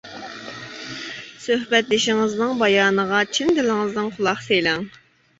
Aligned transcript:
سۆھبەتدىشىڭىزنىڭ 1.43 2.55
بايانىغا 2.61 3.19
چىن 3.35 3.53
دىلىڭىزدىن 3.59 4.09
قۇلاق 4.15 4.41
سېلىڭ. 4.47 4.89